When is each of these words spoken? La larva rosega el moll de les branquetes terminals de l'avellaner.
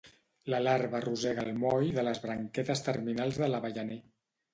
La 0.51 0.59
larva 0.67 1.01
rosega 1.03 1.43
el 1.47 1.51
moll 1.63 1.85
de 1.97 2.05
les 2.07 2.21
branquetes 2.23 2.81
terminals 2.87 3.39
de 3.43 3.51
l'avellaner. 3.53 3.99